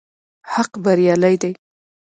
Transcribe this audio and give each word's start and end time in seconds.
حق 0.53 0.71
بريالی 0.83 1.35
دی 1.41 1.51